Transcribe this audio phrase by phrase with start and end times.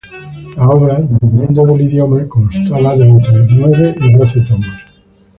[0.55, 4.95] La obra, dependiendo del idioma, constaba de entre nueve y doce tomos.